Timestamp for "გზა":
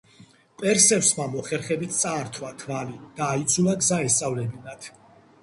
3.85-4.01